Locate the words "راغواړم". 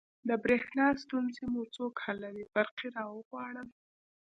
2.97-3.67